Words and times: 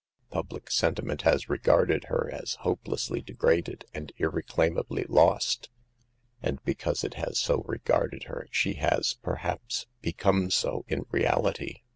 Public 0.31 0.71
sentiment 0.71 1.21
has 1.21 1.47
regarded 1.47 2.05
her 2.05 2.27
as 2.33 2.55
hope 2.61 2.85
lessly 2.85 3.23
degraded, 3.23 3.85
and 3.93 4.11
irreclaimably 4.17 5.05
lost, 5.07 5.69
and 6.41 6.57
because 6.63 7.03
it 7.03 7.13
has 7.13 7.37
so 7.37 7.61
regarded 7.67 8.23
her, 8.23 8.47
she 8.49 8.73
has, 8.77 9.17
per 9.21 9.35
haps, 9.35 9.85
become 10.01 10.49
so 10.49 10.85
in 10.87 11.05
reality. 11.11 11.81